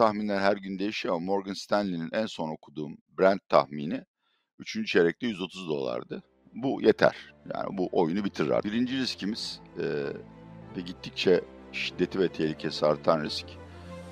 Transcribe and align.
tahminler 0.00 0.40
her 0.40 0.56
gün 0.56 0.78
değişiyor 0.78 1.14
ama 1.14 1.24
Morgan 1.26 1.52
Stanley'nin 1.52 2.10
en 2.12 2.26
son 2.26 2.48
okuduğum 2.48 2.98
Brent 3.18 3.48
tahmini 3.48 4.04
3. 4.58 4.86
çeyrekte 4.86 5.26
130 5.26 5.68
dolardı. 5.68 6.22
Bu 6.54 6.82
yeter. 6.82 7.16
Yani 7.54 7.78
bu 7.78 7.88
oyunu 7.92 8.24
bitirir 8.24 8.50
artık. 8.50 8.72
Birinci 8.72 8.98
riskimiz 8.98 9.60
e, 9.78 9.84
ve 10.76 10.80
gittikçe 10.86 11.40
şiddeti 11.72 12.18
ve 12.18 12.28
tehlikesi 12.28 12.86
artan 12.86 13.24
risk. 13.24 13.46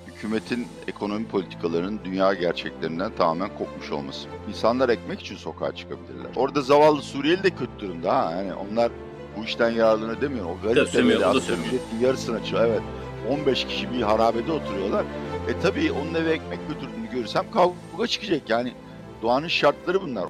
Hükümetin 0.07 0.67
ekonomi 0.87 1.29
politikalarının 1.29 2.01
dünya 2.05 2.35
gerçeklerinden 2.35 3.15
tamamen 3.17 3.59
kopmuş 3.59 3.91
olması. 3.91 4.29
İnsanlar 4.49 4.89
ekmek 4.89 5.21
için 5.21 5.37
sokağa 5.37 5.75
çıkabilirler. 5.75 6.31
Orada 6.37 6.63
zavallı 6.63 7.03
Suriyeli 7.03 7.43
de 7.43 7.51
kötü 7.51 7.79
durumda 7.79 8.17
ha. 8.17 8.33
Yani 8.33 8.55
onlar 8.55 8.93
bu 9.37 9.45
işten 9.45 9.71
yararlanır 9.71 10.21
demiyorum. 10.21 10.51
O 10.51 10.63
garip 10.63 10.83
aslında 10.83 11.41
söylemiyor. 11.41 11.73
milletin 11.73 11.99
yarısına 12.01 12.45
çıkıyor. 12.45 12.65
Evet. 12.65 12.83
15 13.29 13.65
kişi 13.65 13.93
bir 13.93 14.03
harabede 14.03 14.53
oturuyorlar. 14.53 15.05
E 15.49 15.61
tabii 15.61 15.93
onun 15.93 16.15
eve 16.15 16.31
ekmek 16.33 16.69
götürdüğünü 16.69 17.11
görürsem 17.11 17.51
kavga 17.51 18.07
çıkacak. 18.07 18.51
Yani 18.51 18.75
doğanın 19.23 19.49
şartları 19.49 20.03
bunlar. 20.03 20.29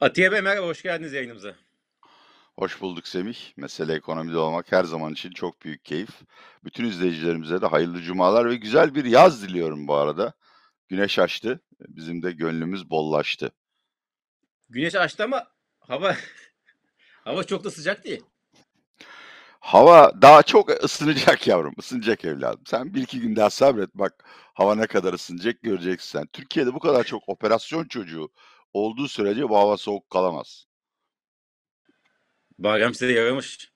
Atiye 0.00 0.32
Bey 0.32 0.40
merhaba, 0.40 0.66
hoş 0.66 0.82
geldiniz 0.82 1.12
yayınımıza. 1.12 1.54
Hoş 2.58 2.80
bulduk 2.80 3.08
Semih. 3.08 3.36
Mesele 3.56 3.94
ekonomide 3.94 4.38
olmak 4.38 4.72
her 4.72 4.84
zaman 4.84 5.12
için 5.12 5.30
çok 5.30 5.62
büyük 5.62 5.84
keyif. 5.84 6.10
Bütün 6.64 6.84
izleyicilerimize 6.84 7.62
de 7.62 7.66
hayırlı 7.66 8.02
cumalar 8.02 8.50
ve 8.50 8.56
güzel 8.56 8.94
bir 8.94 9.04
yaz 9.04 9.42
diliyorum 9.42 9.88
bu 9.88 9.94
arada. 9.94 10.32
Güneş 10.88 11.18
açtı. 11.18 11.60
Bizim 11.80 12.22
de 12.22 12.32
gönlümüz 12.32 12.90
bollaştı. 12.90 13.52
Güneş 14.68 14.94
açtı 14.94 15.24
ama 15.24 15.53
hava 15.88 16.16
hava 17.24 17.44
çok 17.44 17.64
da 17.64 17.70
sıcak 17.70 18.04
değil. 18.04 18.22
Hava 19.60 20.22
daha 20.22 20.42
çok 20.42 20.84
ısınacak 20.84 21.46
yavrum. 21.46 21.74
ısınacak 21.78 22.24
evladım. 22.24 22.62
Sen 22.66 22.94
bir 22.94 23.02
iki 23.02 23.20
gün 23.20 23.36
daha 23.36 23.50
sabret. 23.50 23.94
Bak 23.94 24.24
hava 24.54 24.74
ne 24.74 24.86
kadar 24.86 25.12
ısınacak 25.12 25.62
göreceksin 25.62 26.18
sen. 26.18 26.26
Türkiye'de 26.26 26.74
bu 26.74 26.78
kadar 26.78 27.04
çok 27.04 27.28
operasyon 27.28 27.84
çocuğu 27.84 28.30
olduğu 28.72 29.08
sürece 29.08 29.48
bu 29.48 29.56
hava 29.56 29.76
soğuk 29.76 30.10
kalamaz. 30.10 30.66
Bayram 32.58 32.94
size 32.94 33.12
yaramış. 33.12 33.72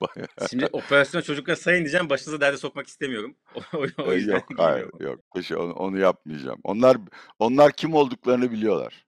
Şimdi 0.50 0.66
operasyon 0.72 1.22
çocuklar 1.22 1.54
sayın 1.56 1.80
diyeceğim, 1.80 2.10
başınıza 2.10 2.40
derde 2.40 2.56
sokmak 2.56 2.86
istemiyorum. 2.86 3.36
O, 3.98 4.12
yüzden 4.12 4.32
yok 4.32 4.44
hayır 4.56 4.88
yok. 5.00 5.20
Paşa, 5.30 5.58
Onu, 5.58 5.72
onu 5.72 5.98
yapmayacağım. 5.98 6.60
Onlar 6.64 6.96
onlar 7.38 7.72
kim 7.72 7.94
olduklarını 7.94 8.50
biliyorlar. 8.50 9.06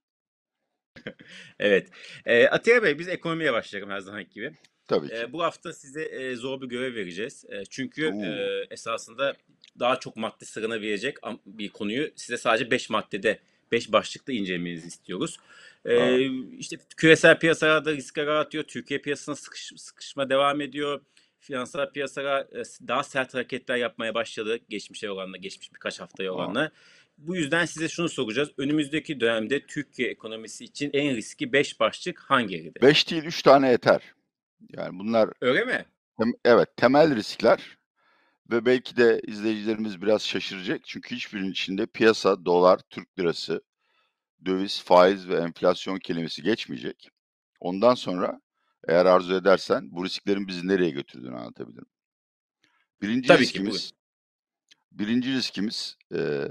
Evet. 1.59 1.89
E, 2.27 2.49
Atiye 2.49 2.83
Bey 2.83 2.99
biz 2.99 3.09
ekonomiye 3.09 3.53
başlayalım 3.53 3.91
her 3.91 4.01
zamanki 4.01 4.35
gibi. 4.35 4.53
Tabii 4.87 5.09
ki. 5.09 5.15
E, 5.17 5.33
bu 5.33 5.43
hafta 5.43 5.73
size 5.73 6.03
e, 6.03 6.37
zor 6.37 6.61
bir 6.61 6.67
görev 6.67 6.95
vereceğiz. 6.95 7.45
E, 7.49 7.65
çünkü 7.65 8.13
Oo. 8.13 8.25
e, 8.25 8.67
esasında 8.71 9.37
daha 9.79 10.01
çok 10.01 10.17
madde 10.17 10.45
sırana 10.45 10.81
verecek 10.81 11.17
am- 11.19 11.39
bir 11.47 11.69
konuyu 11.69 12.11
size 12.17 12.37
sadece 12.37 12.71
5 12.71 12.91
maddede 12.91 13.39
5 13.73 13.93
başlıkta 13.93 14.33
incelemenizi 14.33 14.89
istiyoruz. 14.89 15.37
E, 15.85 15.99
Aa. 15.99 16.19
işte 16.59 16.77
küresel 16.97 17.39
piyasalarda 17.39 17.93
riskler 17.93 18.27
artıyor. 18.27 18.65
Türkiye 18.65 19.01
piyasasına 19.01 19.37
sıkış, 19.37 19.73
sıkışma 19.77 20.31
devam 20.31 20.61
ediyor. 20.61 21.01
Finansal 21.41 21.91
piyasalar 21.93 22.41
e, 22.41 22.63
daha 22.89 23.03
sert 23.03 23.35
hareketler 23.35 23.77
yapmaya 23.77 24.15
başladı 24.15 24.59
geçmişe 24.69 25.11
oranla, 25.11 25.37
geçmiş 25.37 25.75
birkaç 25.75 26.01
haftaya 26.01 26.31
oranla. 26.31 26.71
Bu 27.27 27.37
yüzden 27.37 27.65
size 27.65 27.89
şunu 27.89 28.09
soracağız. 28.09 28.51
Önümüzdeki 28.59 29.21
dönemde 29.21 29.67
Türkiye 29.67 30.11
ekonomisi 30.11 30.65
için 30.65 30.91
en 30.93 31.17
riski 31.17 31.53
5 31.53 31.81
başlık 31.81 32.19
hangileridir? 32.19 32.83
Beş 32.83 33.11
değil 33.11 33.25
üç 33.25 33.43
tane 33.43 33.71
yeter. 33.71 34.15
Yani 34.77 34.99
bunlar 34.99 35.31
Öyle 35.41 35.65
mi? 35.65 35.85
tem- 36.19 36.39
evet 36.45 36.77
temel 36.77 37.17
riskler 37.17 37.79
ve 38.51 38.67
belki 38.67 38.97
de 38.97 39.21
izleyicilerimiz 39.27 40.03
biraz 40.03 40.23
şaşıracak. 40.23 40.81
Çünkü 40.85 41.17
hiçbirinin 41.17 41.51
içinde 41.51 41.87
piyasa, 41.87 42.45
dolar, 42.45 42.81
Türk 42.91 43.19
lirası, 43.19 43.63
döviz, 44.45 44.83
faiz 44.83 45.29
ve 45.29 45.35
enflasyon 45.37 45.99
kelimesi 45.99 46.43
geçmeyecek. 46.43 47.09
Ondan 47.61 47.95
sonra 47.95 48.41
eğer 48.89 49.07
arzu 49.07 49.35
edersen 49.35 49.89
bu 49.91 50.05
risklerin 50.05 50.47
bizi 50.49 50.69
nereye 50.69 50.91
götürdüğünü 50.91 51.37
anlatabilirim. 51.37 51.87
Birinci 53.03 53.29
Tabii 53.29 53.39
ki, 53.39 53.43
riskimiz, 53.43 53.93
birinci 54.93 55.33
riskimiz 55.33 55.97
eee, 56.15 56.49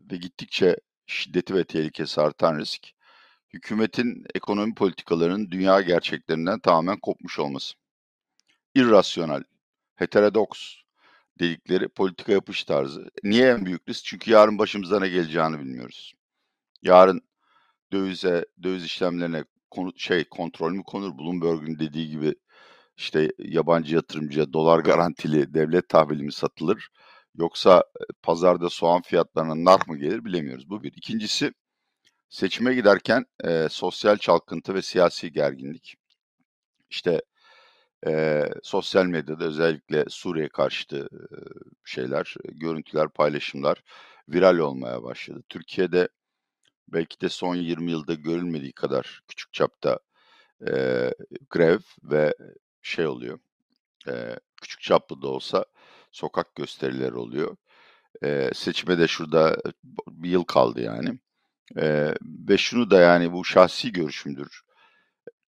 ve 0.00 0.16
gittikçe 0.16 0.76
şiddeti 1.06 1.54
ve 1.54 1.64
tehlikesi 1.64 2.20
artan 2.20 2.58
risk, 2.58 2.88
hükümetin 3.52 4.24
ekonomi 4.34 4.74
politikalarının 4.74 5.50
dünya 5.50 5.80
gerçeklerinden 5.80 6.58
tamamen 6.58 6.98
kopmuş 7.00 7.38
olması. 7.38 7.74
İrrasyonel, 8.74 9.42
heterodoks 9.94 10.74
dedikleri 11.40 11.88
politika 11.88 12.32
yapış 12.32 12.64
tarzı. 12.64 13.10
Niye 13.24 13.48
en 13.50 13.66
büyük 13.66 13.88
risk? 13.88 14.04
Çünkü 14.04 14.30
yarın 14.30 14.58
başımıza 14.58 15.00
ne 15.00 15.08
geleceğini 15.08 15.60
bilmiyoruz. 15.60 16.14
Yarın 16.82 17.20
dövize, 17.92 18.44
döviz 18.62 18.84
işlemlerine 18.84 19.44
konu, 19.70 19.92
şey 19.96 20.24
kontrol 20.24 20.72
mü 20.72 20.82
konur? 20.82 21.18
Bloomberg'un 21.18 21.78
dediği 21.78 22.10
gibi 22.10 22.34
işte 22.96 23.32
yabancı 23.38 23.94
yatırımcıya 23.94 24.52
dolar 24.52 24.78
garantili 24.78 25.54
devlet 25.54 25.88
tahvili 25.88 26.22
mi 26.22 26.32
satılır? 26.32 26.88
Yoksa 27.38 27.84
e, 28.00 28.04
pazarda 28.22 28.70
soğan 28.70 29.02
fiyatlarına 29.02 29.64
nar 29.64 29.80
mı 29.88 29.98
gelir 29.98 30.24
bilemiyoruz. 30.24 30.70
Bu 30.70 30.82
bir. 30.82 30.92
İkincisi 30.92 31.52
seçime 32.28 32.74
giderken 32.74 33.26
e, 33.44 33.68
sosyal 33.70 34.16
çalkıntı 34.16 34.74
ve 34.74 34.82
siyasi 34.82 35.32
gerginlik. 35.32 35.96
İşte 36.90 37.22
e, 38.06 38.44
sosyal 38.62 39.06
medyada 39.06 39.44
özellikle 39.44 40.04
Suriye 40.08 40.48
karşıtı 40.48 41.08
e, 41.12 41.28
şeyler, 41.84 42.34
e, 42.44 42.52
görüntüler, 42.52 43.08
paylaşımlar 43.08 43.82
viral 44.28 44.58
olmaya 44.58 45.02
başladı. 45.02 45.42
Türkiye'de 45.48 46.08
belki 46.88 47.20
de 47.20 47.28
son 47.28 47.54
20 47.56 47.90
yılda 47.90 48.14
görülmediği 48.14 48.72
kadar 48.72 49.22
küçük 49.28 49.52
çapta 49.52 49.98
e, 50.68 50.72
grev 51.50 51.78
ve 52.02 52.34
şey 52.82 53.06
oluyor. 53.06 53.38
E, 54.08 54.36
küçük 54.62 54.80
çaplı 54.80 55.22
da 55.22 55.28
olsa 55.28 55.64
sokak 56.14 56.54
gösterileri 56.54 57.14
oluyor. 57.14 57.56
E, 58.24 58.50
seçime 58.54 58.98
de 58.98 59.08
şurada 59.08 59.56
bir 60.08 60.30
yıl 60.30 60.44
kaldı 60.44 60.80
yani. 60.80 61.18
E, 61.76 62.14
ve 62.20 62.58
şunu 62.58 62.90
da 62.90 63.00
yani 63.00 63.32
bu 63.32 63.44
şahsi 63.44 63.92
görüşümdür. 63.92 64.62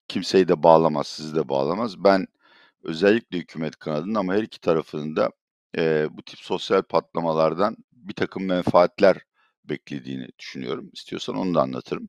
Kimseyi 0.08 0.48
de 0.48 0.62
bağlamaz, 0.62 1.06
sizi 1.06 1.36
de 1.36 1.48
bağlamaz. 1.48 2.04
Ben 2.04 2.26
özellikle 2.84 3.38
hükümet 3.38 3.76
kanadının 3.76 4.14
ama 4.14 4.34
her 4.34 4.42
iki 4.42 4.60
tarafının 4.60 5.16
da 5.16 5.30
e, 5.78 6.08
bu 6.10 6.22
tip 6.22 6.38
sosyal 6.38 6.82
patlamalardan 6.82 7.76
bir 7.92 8.14
takım 8.14 8.46
menfaatler 8.46 9.18
beklediğini 9.64 10.28
düşünüyorum. 10.38 10.90
İstiyorsan 10.92 11.36
onu 11.36 11.54
da 11.54 11.62
anlatırım. 11.62 12.08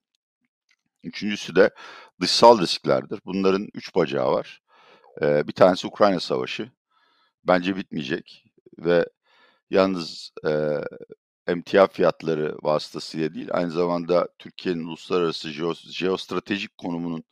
Üçüncüsü 1.03 1.55
de 1.55 1.69
dışsal 2.21 2.61
risklerdir. 2.61 3.19
Bunların 3.25 3.67
üç 3.73 3.95
bacağı 3.95 4.31
var. 4.31 4.61
E, 5.21 5.47
bir 5.47 5.53
tanesi 5.53 5.87
Ukrayna 5.87 6.19
Savaşı. 6.19 6.71
Bence 7.43 7.75
bitmeyecek 7.75 8.46
ve 8.79 9.05
yalnız 9.69 10.31
e, 10.47 10.81
emtia 11.47 11.87
fiyatları 11.87 12.57
vasıtasıyla 12.63 13.33
değil, 13.33 13.49
aynı 13.51 13.71
zamanda 13.71 14.27
Türkiye'nin 14.39 14.83
uluslararası 14.83 15.49
jeo- 15.49 15.91
jeostratejik 15.91 16.77
konumunun 16.77 17.23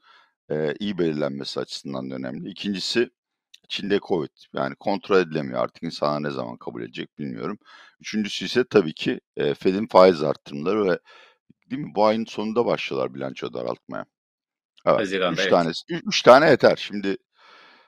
e, 0.51 0.73
iyi 0.79 0.97
belirlenmesi 0.97 1.59
açısından 1.59 2.11
da 2.11 2.15
önemli. 2.15 2.49
İkincisi 2.49 3.09
Çin'de 3.69 3.99
Covid. 3.99 4.29
Yani 4.53 4.75
kontrol 4.75 5.17
edilemiyor 5.19 5.63
artık 5.63 5.83
insanlar 5.83 6.29
ne 6.29 6.33
zaman 6.33 6.57
kabul 6.57 6.81
edecek 6.81 7.19
bilmiyorum. 7.19 7.57
Üçüncüsü 7.99 8.45
ise 8.45 8.63
tabii 8.69 8.93
ki 8.93 9.19
e, 9.37 9.53
Fed'in 9.53 9.87
faiz 9.87 10.23
arttırımları 10.23 10.85
ve 10.85 10.99
değil 11.69 11.81
mi 11.81 11.95
bu 11.95 12.05
ayın 12.05 12.25
sonunda 12.25 12.65
başlıyorlar 12.65 13.13
bilanço 13.13 13.53
daraltmaya. 13.53 14.05
Evet. 14.85 14.99
Haziran'da, 14.99 15.33
üç 15.33 15.39
evet. 15.39 15.49
tanesi, 15.51 15.83
üç, 15.89 16.03
üç 16.05 16.21
tane 16.21 16.49
yeter. 16.49 16.75
Şimdi 16.75 17.17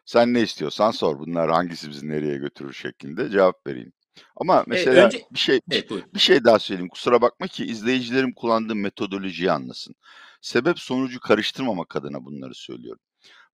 sen 0.07 0.33
ne 0.33 0.41
istiyorsan 0.41 0.91
sor. 0.91 1.19
Bunlar 1.19 1.51
hangisi 1.51 1.89
bizi 1.89 2.09
nereye 2.09 2.37
götürür 2.37 2.73
şeklinde 2.73 3.29
cevap 3.29 3.67
vereyim. 3.67 3.93
Ama 4.35 4.63
mesela 4.67 5.05
önce- 5.05 5.21
bir 5.31 5.39
şey 5.39 5.59
Evet 5.71 5.89
buyurun. 5.89 6.09
bir 6.13 6.19
şey 6.19 6.43
daha 6.45 6.59
söyleyeyim. 6.59 6.89
Kusura 6.89 7.21
bakma 7.21 7.47
ki 7.47 7.65
izleyicilerim 7.65 8.33
kullandığı 8.33 8.75
metodolojiyi 8.75 9.51
anlasın. 9.51 9.95
Sebep 10.41 10.79
sonucu 10.79 11.19
karıştırmamak 11.19 11.95
adına 11.95 12.25
bunları 12.25 12.55
söylüyorum. 12.55 13.01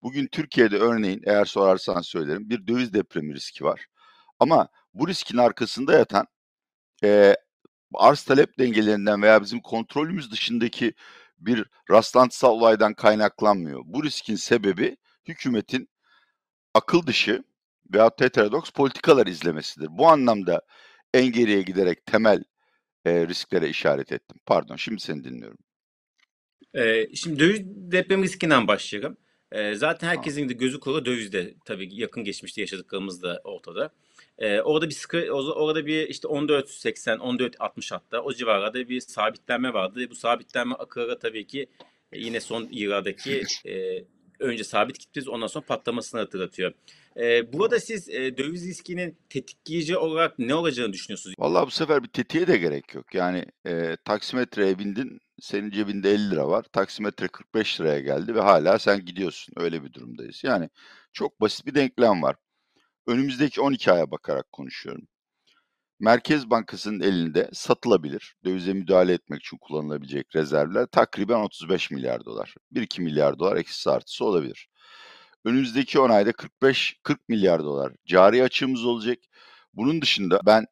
Bugün 0.04 0.28
Türkiye'de 0.28 0.78
örneğin 0.78 1.22
eğer 1.26 1.46
sorarsan 1.46 2.02
söylerim 2.02 2.50
bir 2.50 2.68
döviz 2.68 2.94
depremi 2.94 3.36
riski 3.36 3.64
var. 3.64 3.86
Ama 4.40 4.68
bu 4.94 5.08
riskin 5.08 5.38
arkasında 5.38 5.94
yatan 5.94 6.28
eee 7.04 7.38
arz 7.96 8.24
talep 8.24 8.60
dengelerinden 8.60 9.22
veya 9.22 9.42
bizim 9.44 9.62
kontrolümüz 9.62 10.32
dışındaki 10.32 10.94
bir 11.40 11.66
rastlantısal 11.92 12.52
olaydan 12.52 12.94
kaynaklanmıyor. 12.94 13.82
Bu 13.86 14.04
riskin 14.04 14.36
sebebi 14.36 14.98
hükümetin 15.28 15.90
akıl 16.74 17.08
dışı 17.08 17.44
veya 17.94 18.12
heterodoks 18.20 18.70
politikalar 18.70 19.28
izlemesidir. 19.28 19.88
Bu 19.92 20.08
anlamda 20.08 20.62
en 21.14 21.32
geriye 21.32 21.62
giderek 21.62 22.06
temel 22.06 22.44
e, 23.06 23.28
risklere 23.28 23.70
işaret 23.70 24.12
ettim. 24.12 24.40
Pardon, 24.46 24.76
şimdi 24.76 25.02
seni 25.02 25.24
dinliyorum. 25.24 25.58
Ee, 26.76 27.16
şimdi 27.16 27.40
döviz 27.40 27.62
deprem 27.66 28.24
riskinden 28.24 28.68
başlayalım. 28.68 29.18
Ee, 29.52 29.76
zaten 29.76 30.08
herkesin 30.08 30.50
de 30.50 30.54
gözü 30.54 30.80
kulağı 30.80 31.06
dövizde. 31.06 31.54
Tabii 31.66 31.90
yakın 31.92 32.24
geçmişte 32.24 32.62
yaşadıklarımız 32.62 33.24
da 33.24 33.42
ortada. 33.44 33.92
Ee, 34.38 34.62
orada 34.62 34.90
bir 34.90 34.94
sıkı, 34.94 35.32
orada 35.32 35.86
bir 35.86 36.10
işte 36.10 36.28
14.80, 36.28 37.18
14.60 37.18 37.94
hatta 37.94 38.22
o 38.22 38.34
civarlarda 38.34 38.90
bir 38.90 39.02
sabitlenme 39.02 39.74
vardı. 39.74 40.10
Bu 40.10 40.16
sabitlenme 40.16 40.76
akıra 40.76 41.20
tabii 41.20 41.48
ki 41.48 41.68
e, 42.12 42.20
yine 42.20 42.40
son 42.40 42.68
yıllardaki 42.72 43.44
e, 43.66 44.04
önce 44.44 44.64
sabit 44.64 45.00
gitmesi 45.00 45.30
ondan 45.30 45.48
sonra 45.48 45.66
patlamasını 45.66 46.22
hatırlatıyor. 46.22 46.74
Ee, 47.18 47.54
burada 47.54 47.80
siz 47.80 48.10
e, 48.10 48.38
döviz 48.38 48.68
riskinin 48.68 49.18
tetikleyici 49.30 49.98
olarak 49.98 50.40
ne 50.40 50.56
olacağını 50.56 50.94
düşünüyorsunuz? 50.94 51.36
Vallahi 51.40 51.66
bu 51.66 51.72
sefer 51.72 52.04
bir 52.04 52.08
tetiğe 52.08 52.48
de 52.48 52.58
gerek 52.58 52.96
yok. 52.96 53.16
Yani 53.16 53.46
e, 53.68 53.98
taksimetreye 54.06 54.80
bindin, 54.80 55.20
senin 55.40 55.72
cebinde 55.72 56.12
50 56.12 56.32
lira 56.32 56.48
var. 56.48 56.64
Taksimetre 56.64 57.28
45 57.28 57.82
liraya 57.82 58.00
geldi 58.00 58.36
ve 58.36 58.42
hala 58.42 58.80
sen 58.80 59.06
gidiyorsun. 59.06 59.54
Öyle 59.58 59.84
bir 59.84 59.94
durumdayız. 59.94 60.44
Yani 60.44 60.70
çok 61.14 61.42
basit 61.42 61.66
bir 61.66 61.76
denklem 61.76 62.22
var. 62.22 62.36
Önümüzdeki 63.08 63.62
12 63.62 63.92
aya 63.92 64.12
bakarak 64.12 64.52
konuşuyorum. 64.52 65.08
Merkez 66.04 66.50
Bankası'nın 66.50 67.00
elinde 67.00 67.50
satılabilir, 67.54 68.36
dövize 68.46 68.74
müdahale 68.74 69.14
etmek 69.14 69.42
için 69.42 69.58
kullanılabilecek 69.58 70.36
rezervler 70.36 70.86
takriben 70.86 71.40
35 71.40 71.92
milyar 71.92 72.26
dolar. 72.26 72.56
1-2 72.74 73.02
milyar 73.02 73.40
dolar 73.40 73.58
eksisi 73.58 73.90
artısı 73.90 74.26
olabilir. 74.26 74.70
Önümüzdeki 75.46 76.00
10 76.00 76.10
ayda 76.10 76.30
45-40 76.30 77.18
milyar 77.28 77.64
dolar 77.64 77.94
cari 78.06 78.44
açığımız 78.44 78.86
olacak. 78.86 79.18
Bunun 79.74 80.02
dışında 80.02 80.40
ben 80.46 80.66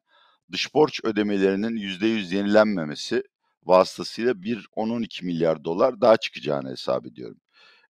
dış 0.52 0.74
borç 0.74 1.00
ödemelerinin 1.04 1.76
%100 1.76 2.34
yenilenmemesi 2.34 3.22
vasıtasıyla 3.64 4.42
bir 4.42 4.68
10-12 4.76 5.24
milyar 5.24 5.64
dolar 5.64 6.00
daha 6.00 6.16
çıkacağını 6.16 6.70
hesap 6.70 7.06
ediyorum. 7.06 7.40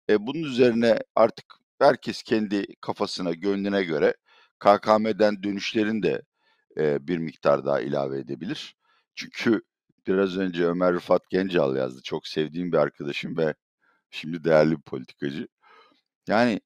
E, 0.09 0.27
bunun 0.27 0.43
üzerine 0.43 0.99
artık 1.15 1.45
herkes 1.79 2.23
kendi 2.23 2.65
kafasına, 2.81 3.33
gönlüne 3.33 3.83
göre 3.83 4.15
KKM'den 4.59 5.43
dönüşlerin 5.43 6.03
de 6.03 6.21
e, 6.77 7.07
bir 7.07 7.17
miktar 7.17 7.65
daha 7.65 7.81
ilave 7.81 8.19
edebilir. 8.19 8.75
Çünkü 9.15 9.61
biraz 10.07 10.37
önce 10.37 10.65
Ömer 10.65 10.93
Rıfat 10.93 11.29
Gencal 11.29 11.75
yazdı. 11.75 12.01
Çok 12.03 12.27
sevdiğim 12.27 12.71
bir 12.71 12.77
arkadaşım 12.77 13.37
ve 13.37 13.53
şimdi 14.11 14.43
değerli 14.43 14.77
bir 14.77 14.81
politikacı. 14.81 15.47
Yani 16.27 16.61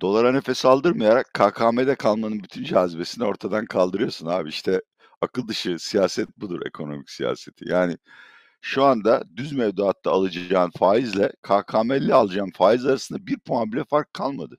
dolara 0.00 0.32
nefes 0.32 0.64
aldırmayarak 0.64 1.34
KKM'de 1.34 1.94
kalmanın 1.94 2.42
bütün 2.42 2.64
cazibesini 2.64 3.24
ortadan 3.24 3.66
kaldırıyorsun 3.66 4.26
abi. 4.26 4.48
İşte 4.48 4.82
akıl 5.20 5.48
dışı 5.48 5.78
siyaset 5.78 6.28
budur 6.38 6.66
ekonomik 6.66 7.10
siyaseti. 7.10 7.68
Yani 7.68 7.98
şu 8.60 8.84
anda 8.84 9.24
düz 9.36 9.52
mevduatta 9.52 10.10
alacağın 10.12 10.70
faizle 10.70 11.32
KKM'li 11.42 12.14
alacağın 12.14 12.50
faiz 12.54 12.86
arasında 12.86 13.26
bir 13.26 13.38
puan 13.38 13.72
bile 13.72 13.84
fark 13.84 14.14
kalmadı. 14.14 14.58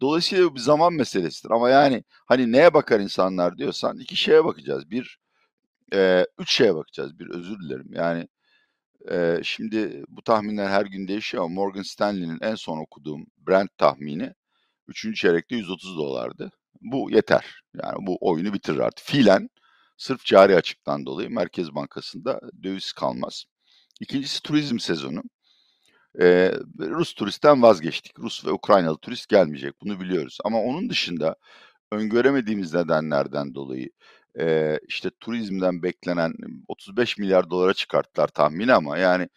Dolayısıyla 0.00 0.44
bu 0.44 0.54
bir 0.54 0.60
zaman 0.60 0.92
meselesidir. 0.92 1.50
Ama 1.50 1.70
yani 1.70 2.04
hani 2.26 2.52
neye 2.52 2.74
bakar 2.74 3.00
insanlar 3.00 3.58
diyorsan 3.58 3.98
iki 3.98 4.16
şeye 4.16 4.44
bakacağız. 4.44 4.90
Bir, 4.90 5.18
e, 5.94 6.26
üç 6.38 6.52
şeye 6.52 6.74
bakacağız. 6.74 7.18
Bir 7.18 7.30
özür 7.30 7.60
dilerim. 7.60 7.88
Yani 7.92 8.28
e, 9.10 9.40
şimdi 9.42 10.04
bu 10.08 10.22
tahminler 10.22 10.68
her 10.68 10.86
gün 10.86 11.08
değişiyor 11.08 11.44
ama 11.44 11.54
Morgan 11.54 11.82
Stanley'nin 11.82 12.38
en 12.42 12.54
son 12.54 12.78
okuduğum 12.78 13.26
Brent 13.48 13.78
tahmini 13.78 14.32
3. 14.88 15.14
çeyrekte 15.14 15.56
130 15.56 15.96
dolardı. 15.96 16.50
Bu 16.80 17.10
yeter. 17.10 17.62
Yani 17.82 18.06
bu 18.06 18.18
oyunu 18.20 18.54
bitirir 18.54 18.78
artık. 18.78 19.06
Fiilen 19.06 19.48
sırf 19.96 20.24
cari 20.24 20.56
açıktan 20.56 21.06
dolayı 21.06 21.30
Merkez 21.30 21.74
Bankası'nda 21.74 22.40
döviz 22.62 22.92
kalmaz. 22.92 23.44
İkincisi 24.00 24.42
turizm 24.42 24.78
sezonu. 24.78 25.22
Ee, 26.20 26.52
Rus 26.78 27.14
turistten 27.14 27.62
vazgeçtik. 27.62 28.18
Rus 28.18 28.46
ve 28.46 28.52
Ukraynalı 28.52 28.98
turist 28.98 29.28
gelmeyecek. 29.28 29.74
Bunu 29.82 30.00
biliyoruz. 30.00 30.38
Ama 30.44 30.60
onun 30.60 30.90
dışında 30.90 31.36
öngöremediğimiz 31.92 32.74
nedenlerden 32.74 33.54
dolayı 33.54 33.90
e, 34.40 34.78
işte 34.88 35.10
turizmden 35.20 35.82
beklenen 35.82 36.32
35 36.68 37.18
milyar 37.18 37.50
dolara 37.50 37.74
çıkarttılar 37.74 38.28
tahmini 38.28 38.74
ama 38.74 38.98
yani 38.98 39.28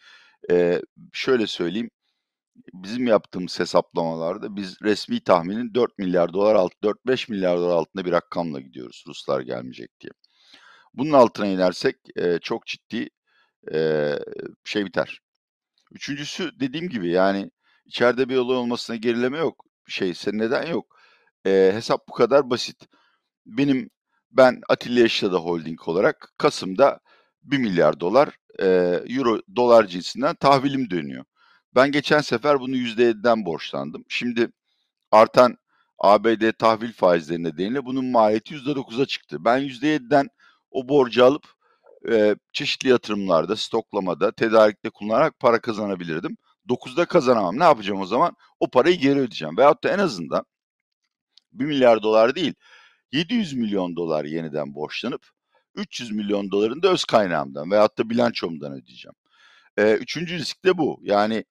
e, 0.50 0.82
şöyle 1.12 1.46
söyleyeyim 1.46 1.90
bizim 2.74 3.06
yaptığımız 3.06 3.60
hesaplamalarda 3.60 4.56
biz 4.56 4.76
resmi 4.82 5.20
tahminin 5.20 5.74
4 5.74 5.98
milyar 5.98 6.32
dolar 6.32 6.54
alt 6.54 6.72
4-5 6.82 7.30
milyar 7.30 7.58
dolar 7.58 7.76
altında 7.76 8.04
bir 8.04 8.12
rakamla 8.12 8.60
gidiyoruz 8.60 9.04
Ruslar 9.08 9.40
gelmeyecek 9.40 10.00
diye. 10.00 10.10
Bunun 10.94 11.12
altına 11.12 11.46
inersek 11.46 11.96
e, 12.16 12.38
çok 12.38 12.66
ciddi 12.66 13.10
e, 13.74 14.12
şey 14.64 14.86
biter. 14.86 15.20
Üçüncüsü 15.90 16.60
dediğim 16.60 16.88
gibi 16.88 17.10
yani 17.10 17.50
içeride 17.86 18.28
bir 18.28 18.36
olay 18.36 18.56
olmasına 18.56 18.96
gerileme 18.96 19.38
yok. 19.38 19.64
Şeyse 19.86 20.30
neden 20.34 20.66
yok? 20.66 20.96
E, 21.46 21.70
hesap 21.74 22.08
bu 22.08 22.12
kadar 22.12 22.50
basit. 22.50 22.88
Benim 23.46 23.90
ben 24.32 24.60
Atilla 24.68 25.00
Yaşada 25.00 25.36
Holding 25.38 25.88
olarak 25.88 26.32
Kasım'da 26.38 27.00
1 27.42 27.58
milyar 27.58 28.00
dolar 28.00 28.28
e, 28.58 28.66
euro 29.08 29.40
dolar 29.56 29.86
cinsinden 29.86 30.34
tahvilim 30.34 30.90
dönüyor. 30.90 31.24
Ben 31.74 31.92
geçen 31.92 32.20
sefer 32.20 32.60
bunu 32.60 32.76
%7'den 32.76 33.44
borçlandım. 33.44 34.04
Şimdi 34.08 34.48
artan 35.10 35.56
ABD 35.98 36.52
tahvil 36.58 36.92
faizleri 36.92 37.42
nedeniyle 37.42 37.84
bunun 37.84 38.04
maliyeti 38.04 38.54
%9'a 38.54 39.06
çıktı. 39.06 39.44
Ben 39.44 39.60
%7'den 39.60 40.28
o 40.70 40.88
borcu 40.88 41.24
alıp 41.24 41.46
e, 42.08 42.36
çeşitli 42.52 42.88
yatırımlarda, 42.88 43.56
stoklamada, 43.56 44.32
tedarikte 44.32 44.90
kullanarak 44.90 45.38
para 45.38 45.60
kazanabilirdim. 45.60 46.36
9'da 46.68 47.04
kazanamam. 47.04 47.58
Ne 47.58 47.64
yapacağım 47.64 48.00
o 48.00 48.06
zaman? 48.06 48.36
O 48.60 48.70
parayı 48.70 48.96
geri 48.98 49.18
ödeyeceğim. 49.18 49.56
Veyahut 49.56 49.84
da 49.84 49.90
en 49.90 49.98
azından 49.98 50.44
1 51.52 51.64
milyar 51.64 52.02
dolar 52.02 52.34
değil, 52.34 52.54
700 53.12 53.52
milyon 53.52 53.96
dolar 53.96 54.24
yeniden 54.24 54.74
borçlanıp 54.74 55.26
300 55.74 56.12
milyon 56.12 56.50
dolarını 56.50 56.82
da 56.82 56.88
öz 56.88 57.04
kaynağımdan 57.04 57.70
veyahut 57.70 57.98
da 57.98 58.10
bilançomdan 58.10 58.72
ödeyeceğim. 58.72 59.14
E, 59.76 59.94
üçüncü 59.94 60.38
risk 60.38 60.64
de 60.64 60.78
bu. 60.78 61.00
Yani 61.02 61.44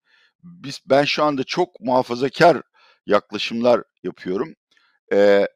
biz 0.43 0.79
ben 0.85 1.03
şu 1.03 1.23
anda 1.23 1.43
çok 1.43 1.79
muhafazakar 1.79 2.61
yaklaşımlar 3.05 3.83
yapıyorum. 4.03 4.55
E, 5.13 5.47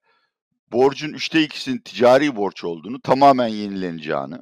borcun 0.71 1.13
üçte 1.13 1.41
ikisinin 1.41 1.77
ticari 1.77 2.35
borç 2.35 2.63
olduğunu, 2.63 3.01
tamamen 3.01 3.47
yenileneceğini, 3.47 4.37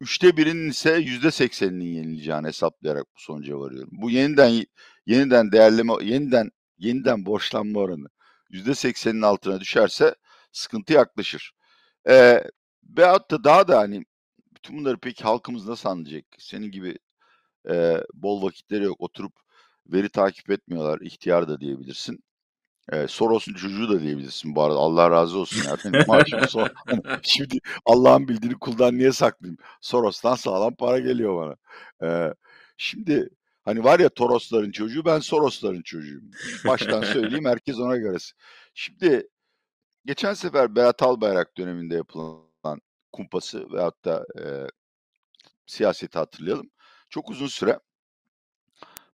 üçte 0.00 0.36
birinin 0.36 0.70
ise 0.70 0.96
yüzde 0.96 1.30
sekseninin 1.30 1.84
yenileceğini 1.94 2.46
hesaplayarak 2.46 3.04
bu 3.16 3.20
sonuca 3.20 3.58
varıyorum. 3.58 3.90
Bu 3.92 4.10
yeniden 4.10 4.64
yeniden 5.06 5.52
değerleme, 5.52 5.92
yeniden 6.02 6.50
yeniden 6.78 7.26
borçlanma 7.26 7.80
oranı 7.80 8.06
yüzde 8.50 8.74
seksenin 8.74 9.22
altına 9.22 9.60
düşerse 9.60 10.14
sıkıntı 10.52 10.92
yaklaşır. 10.92 11.52
Ee, 12.08 12.44
veyahut 12.82 13.30
da 13.30 13.44
daha 13.44 13.68
da 13.68 13.78
hani 13.78 14.04
bütün 14.54 14.78
bunları 14.78 14.98
peki 14.98 15.24
halkımız 15.24 15.68
nasıl 15.68 15.88
anlayacak? 15.88 16.24
Senin 16.38 16.70
gibi 16.70 16.98
e, 17.70 17.96
bol 18.14 18.42
vakitleri 18.42 18.84
yok. 18.84 18.96
Oturup 19.00 19.32
veri 19.86 20.08
takip 20.08 20.50
etmiyorlar. 20.50 21.00
İhtiyar 21.00 21.48
da 21.48 21.60
diyebilirsin. 21.60 22.24
E, 22.92 23.06
Soros'un 23.08 23.54
çocuğu 23.54 23.88
da 23.88 24.00
diyebilirsin 24.00 24.54
bu 24.54 24.62
arada. 24.62 24.78
Allah 24.78 25.10
razı 25.10 25.38
olsun 25.38 25.62
maaşım 26.06 26.48
Sor 26.48 26.68
hani 26.86 27.02
şimdi 27.22 27.58
Allah'ın 27.86 28.28
bildiğini 28.28 28.58
kuldan 28.58 28.98
niye 28.98 29.12
saklayayım? 29.12 29.58
Soros'tan 29.80 30.34
sağlam 30.34 30.74
para 30.74 30.98
geliyor 30.98 31.36
bana. 31.36 31.56
E, 32.10 32.34
şimdi 32.76 33.28
hani 33.64 33.84
var 33.84 34.00
ya 34.00 34.08
Torosların 34.08 34.70
çocuğu 34.70 35.04
ben 35.04 35.18
Sorosların 35.18 35.82
çocuğuyum. 35.82 36.30
Baştan 36.66 37.02
söyleyeyim 37.02 37.44
herkes 37.48 37.78
ona 37.78 37.96
göre. 37.96 38.16
Şimdi 38.74 39.28
geçen 40.04 40.34
sefer 40.34 40.76
Berat 40.76 41.02
Albayrak 41.02 41.58
döneminde 41.58 41.94
yapılan 41.94 42.80
kumpası 43.12 43.72
veyahut 43.72 44.04
da 44.04 44.26
e, 44.40 44.44
siyaseti 45.66 46.18
hatırlayalım. 46.18 46.70
Çok 47.10 47.30
uzun 47.30 47.46
süre 47.46 47.78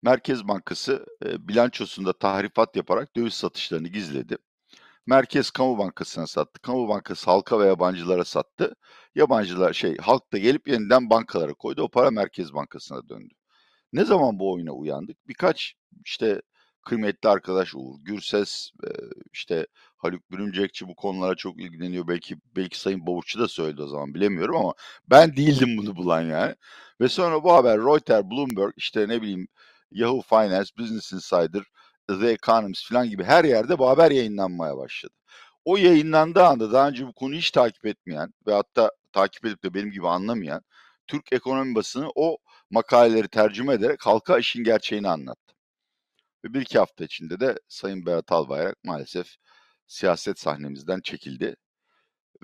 Merkez 0.04 0.48
Bankası 0.48 1.06
e, 1.24 1.48
bilançosunda 1.48 2.12
tahrifat 2.12 2.76
yaparak 2.76 3.16
döviz 3.16 3.34
satışlarını 3.34 3.88
gizledi. 3.88 4.36
Merkez 5.06 5.50
Kamu 5.50 5.78
Bankası'na 5.78 6.26
sattı. 6.26 6.60
Kamu 6.60 6.88
Bankası 6.88 7.30
halka 7.30 7.60
ve 7.60 7.66
yabancılara 7.66 8.24
sattı. 8.24 8.74
Yabancılar 9.14 9.72
şey 9.72 9.96
halk 9.96 10.32
da 10.32 10.38
gelip 10.38 10.68
yeniden 10.68 11.10
bankalara 11.10 11.54
koydu. 11.54 11.82
O 11.82 11.88
para 11.88 12.10
Merkez 12.10 12.54
Bankası'na 12.54 13.08
döndü. 13.08 13.34
Ne 13.92 14.04
zaman 14.04 14.38
bu 14.38 14.52
oyuna 14.52 14.72
uyandık? 14.72 15.28
Birkaç 15.28 15.74
işte 16.04 16.42
kıymetli 16.82 17.28
arkadaş 17.28 17.74
Uğur 17.74 18.00
Gürses, 18.04 18.70
e, 18.86 18.88
işte 19.32 19.66
Haluk 19.96 20.30
Bürümcekçi 20.30 20.88
bu 20.88 20.94
konulara 20.94 21.34
çok 21.34 21.60
ilgileniyor. 21.60 22.08
Belki 22.08 22.36
belki 22.56 22.80
Sayın 22.80 23.06
Bavuççu 23.06 23.40
da 23.40 23.48
söyledi 23.48 23.82
o 23.82 23.86
zaman 23.86 24.14
bilemiyorum 24.14 24.56
ama 24.56 24.74
ben 25.10 25.36
değildim 25.36 25.76
bunu 25.78 25.96
bulan 25.96 26.22
yani. 26.22 26.54
Ve 27.00 27.08
sonra 27.08 27.44
bu 27.44 27.52
haber 27.52 27.78
Reuters, 27.78 28.24
Bloomberg, 28.24 28.72
işte 28.76 29.08
ne 29.08 29.22
bileyim 29.22 29.48
Yahoo 29.94 30.22
Finance, 30.22 30.70
Business 30.78 31.12
Insider, 31.12 31.62
The 32.08 32.30
Economist 32.30 32.88
falan 32.88 33.10
gibi 33.10 33.24
her 33.24 33.44
yerde 33.44 33.78
bu 33.78 33.88
haber 33.88 34.10
yayınlanmaya 34.10 34.76
başladı. 34.76 35.14
O 35.64 35.76
yayınlandığı 35.76 36.44
anda 36.44 36.72
daha 36.72 36.88
önce 36.88 37.06
bu 37.06 37.12
konuyu 37.12 37.38
hiç 37.38 37.50
takip 37.50 37.86
etmeyen 37.86 38.34
ve 38.46 38.52
hatta 38.52 38.90
takip 39.12 39.44
edip 39.46 39.64
de 39.64 39.74
benim 39.74 39.90
gibi 39.90 40.08
anlamayan 40.08 40.62
Türk 41.06 41.32
ekonomi 41.32 41.74
basını 41.74 42.10
o 42.14 42.38
makaleleri 42.70 43.28
tercüme 43.28 43.74
ederek 43.74 44.06
halka 44.06 44.38
işin 44.38 44.64
gerçeğini 44.64 45.08
anlattı. 45.08 45.54
Ve 46.44 46.54
bir 46.54 46.60
iki 46.60 46.78
hafta 46.78 47.04
içinde 47.04 47.40
de 47.40 47.58
Sayın 47.68 48.06
Berat 48.06 48.32
Albayrak 48.32 48.84
maalesef 48.84 49.36
siyaset 49.86 50.38
sahnemizden 50.40 51.00
çekildi 51.00 51.56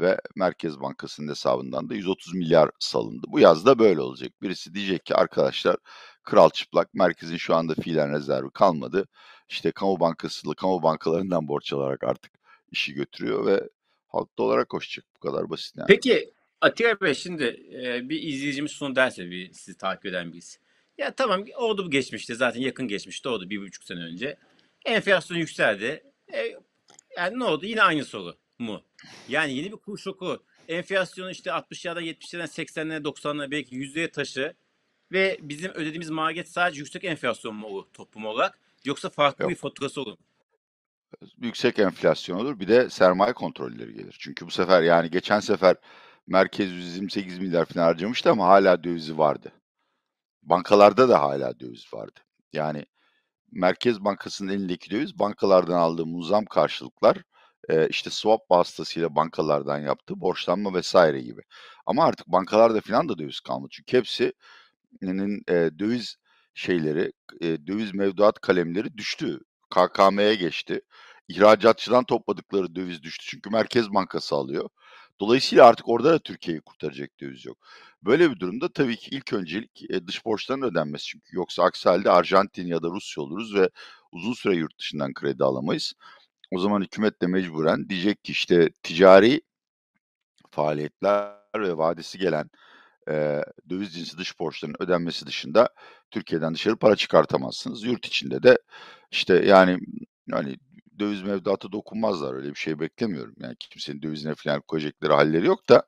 ve 0.00 0.20
Merkez 0.36 0.80
Bankası'nın 0.80 1.28
hesabından 1.28 1.90
da 1.90 1.94
130 1.94 2.34
milyar 2.34 2.70
salındı. 2.78 3.26
Bu 3.28 3.40
yaz 3.40 3.66
da 3.66 3.78
böyle 3.78 4.00
olacak. 4.00 4.32
Birisi 4.42 4.74
diyecek 4.74 5.06
ki 5.06 5.14
arkadaşlar 5.14 5.76
kral 6.22 6.50
çıplak 6.50 6.94
merkezin 6.94 7.36
şu 7.36 7.54
anda 7.54 7.74
fiilen 7.74 8.12
rezervi 8.12 8.50
kalmadı. 8.50 9.08
İşte 9.48 9.72
kamu 9.72 10.00
bankası, 10.00 10.54
kamu 10.54 10.82
bankalarından 10.82 11.48
borç 11.48 11.72
alarak 11.72 12.04
artık 12.04 12.32
işi 12.70 12.94
götürüyor 12.94 13.46
ve 13.46 13.68
halk 14.08 14.38
dolara 14.38 14.64
koşacak. 14.64 15.04
Bu 15.16 15.30
kadar 15.30 15.50
basit 15.50 15.76
yani. 15.76 15.86
Peki 15.86 16.32
Atilla 16.60 17.00
Bey 17.00 17.14
şimdi 17.14 17.44
e, 17.74 18.08
bir 18.08 18.22
izleyicimiz 18.22 18.72
şunu 18.72 18.96
derse 18.96 19.30
bir 19.30 19.52
sizi 19.52 19.76
takip 19.76 20.06
eden 20.06 20.32
birisi. 20.32 20.58
Ya 20.98 21.14
tamam 21.14 21.44
oldu 21.56 21.86
bu 21.86 21.90
geçmişte 21.90 22.34
zaten 22.34 22.60
yakın 22.60 22.88
geçmişte 22.88 23.28
oldu 23.28 23.50
bir 23.50 23.60
buçuk 23.60 23.84
sene 23.84 24.00
önce. 24.00 24.36
Enflasyon 24.84 25.38
yükseldi. 25.38 26.04
E, 26.32 26.56
yani 27.16 27.38
ne 27.38 27.44
oldu? 27.44 27.66
Yine 27.66 27.82
aynı 27.82 28.04
soru 28.04 28.39
mu? 28.60 28.82
Yani 29.28 29.54
yeni 29.54 29.72
bir 29.72 29.76
kur 29.76 29.98
şoku. 29.98 30.42
Enflasyonu 30.68 31.30
işte 31.30 31.50
60'lardan 31.50 32.02
70'lerden 32.02 32.46
80'lere 32.46 33.02
90'lara 33.02 33.50
belki 33.50 33.74
yüzdeye 33.74 34.10
taşı 34.10 34.54
ve 35.12 35.38
bizim 35.42 35.70
ödediğimiz 35.72 36.10
maliyet 36.10 36.48
sadece 36.48 36.80
yüksek 36.80 37.04
enflasyon 37.04 37.54
mu 37.54 37.66
olur 37.66 37.84
toplum 37.92 38.26
olarak 38.26 38.58
yoksa 38.84 39.08
farklı 39.08 39.42
Yok. 39.42 39.50
bir 39.50 39.56
faturası 39.56 40.00
olur 40.00 40.12
mu? 40.12 40.18
yüksek 41.38 41.78
enflasyon 41.78 42.38
olur. 42.38 42.60
Bir 42.60 42.68
de 42.68 42.90
sermaye 42.90 43.32
kontrolleri 43.32 43.94
gelir. 43.94 44.16
Çünkü 44.18 44.46
bu 44.46 44.50
sefer 44.50 44.82
yani 44.82 45.10
geçen 45.10 45.40
sefer 45.40 45.76
merkez 46.26 46.72
128 46.72 47.38
milyar 47.38 47.64
falan 47.64 47.84
harcamıştı 47.84 48.30
ama 48.30 48.46
hala 48.46 48.84
dövizi 48.84 49.18
vardı. 49.18 49.52
Bankalarda 50.42 51.08
da 51.08 51.22
hala 51.22 51.60
döviz 51.60 51.94
vardı. 51.94 52.20
Yani 52.52 52.86
Merkez 53.52 54.04
Bankası'nın 54.04 54.52
elindeki 54.52 54.90
döviz 54.90 55.18
bankalardan 55.18 55.74
aldığı 55.78 56.06
muzam 56.06 56.44
karşılıklar 56.44 57.18
e, 57.70 57.88
işte 57.88 58.10
swap 58.10 58.50
vasıtasıyla 58.50 59.14
bankalardan 59.16 59.78
yaptığı 59.78 60.20
borçlanma 60.20 60.74
vesaire 60.74 61.20
gibi. 61.20 61.42
Ama 61.86 62.04
artık 62.04 62.26
bankalarda 62.26 62.80
falan 62.80 63.08
da 63.08 63.18
döviz 63.18 63.40
kalmadı. 63.40 63.68
Çünkü 63.72 63.96
hepsinin 63.96 65.42
e, 65.48 65.70
döviz 65.78 66.16
şeyleri, 66.54 67.12
e, 67.40 67.66
döviz 67.66 67.94
mevduat 67.94 68.40
kalemleri 68.40 68.98
düştü. 68.98 69.40
KKM'ye 69.70 70.34
geçti. 70.34 70.80
İhracatçıdan 71.28 72.04
topladıkları 72.04 72.74
döviz 72.74 73.02
düştü. 73.02 73.26
Çünkü 73.28 73.50
Merkez 73.50 73.94
Bankası 73.94 74.34
alıyor. 74.34 74.68
Dolayısıyla 75.20 75.66
artık 75.66 75.88
orada 75.88 76.12
da 76.12 76.18
Türkiye'yi 76.18 76.60
kurtaracak 76.60 77.20
döviz 77.20 77.46
yok. 77.46 77.58
Böyle 78.02 78.30
bir 78.30 78.40
durumda 78.40 78.72
tabii 78.72 78.96
ki 78.96 79.10
ilk 79.10 79.32
öncelik 79.32 79.90
e, 79.90 80.06
dış 80.06 80.24
borçların 80.24 80.62
ödenmesi. 80.62 81.04
Çünkü 81.04 81.36
yoksa 81.36 81.62
aksi 81.62 81.88
halde 81.88 82.10
Arjantin 82.10 82.66
ya 82.66 82.82
da 82.82 82.88
Rusya 82.88 83.22
oluruz 83.22 83.54
ve 83.54 83.70
uzun 84.12 84.32
süre 84.32 84.56
yurt 84.56 84.78
dışından 84.78 85.14
kredi 85.14 85.44
alamayız. 85.44 85.94
O 86.50 86.58
zaman 86.58 86.82
hükümet 86.82 87.22
de 87.22 87.26
mecburen 87.26 87.88
diyecek 87.88 88.24
ki 88.24 88.32
işte 88.32 88.70
ticari 88.82 89.40
faaliyetler 90.50 91.34
ve 91.56 91.78
vadesi 91.78 92.18
gelen 92.18 92.50
e, 93.08 93.42
döviz 93.70 93.94
cinsi 93.94 94.18
dış 94.18 94.40
borçların 94.40 94.74
ödenmesi 94.80 95.26
dışında 95.26 95.68
Türkiye'den 96.10 96.54
dışarı 96.54 96.76
para 96.76 96.96
çıkartamazsınız. 96.96 97.84
Yurt 97.84 98.06
içinde 98.06 98.42
de 98.42 98.58
işte 99.10 99.34
yani 99.46 99.78
yani 100.28 100.56
döviz 100.98 101.22
mevduatı 101.22 101.72
dokunmazlar 101.72 102.34
öyle 102.34 102.50
bir 102.50 102.58
şey 102.58 102.80
beklemiyorum. 102.80 103.34
Yani 103.38 103.56
kimsenin 103.60 104.02
dövizine 104.02 104.34
falan 104.34 104.60
koyacakları 104.60 105.12
halleri 105.12 105.46
yok 105.46 105.68
da 105.68 105.84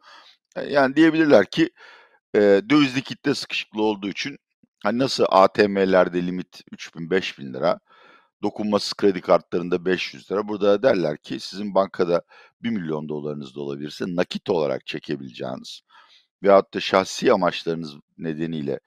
yani 0.68 0.96
diyebilirler 0.96 1.46
ki 1.46 1.70
e, 2.34 2.40
dövizli 2.70 3.02
kitle 3.02 3.34
sıkışıklığı 3.34 3.82
olduğu 3.82 4.08
için 4.08 4.38
hani 4.82 4.98
nasıl 4.98 5.24
ATM'lerde 5.28 6.26
limit 6.26 6.60
3000 6.72 7.10
5000 7.10 7.54
lira 7.54 7.80
dokunmasız 8.42 8.94
kredi 8.94 9.20
kartlarında 9.20 9.84
500 9.84 10.30
lira. 10.30 10.48
Burada 10.48 10.82
derler 10.82 11.16
ki 11.18 11.40
sizin 11.40 11.74
bankada 11.74 12.22
1 12.62 12.70
milyon 12.70 13.08
dolarınız 13.08 13.54
da 13.54 13.60
olabilirse 13.60 14.04
nakit 14.08 14.50
olarak 14.50 14.86
çekebileceğiniz 14.86 15.82
veyahut 16.42 16.74
da 16.74 16.80
şahsi 16.80 17.32
amaçlarınız 17.32 17.94
nedeniyle 18.18 18.80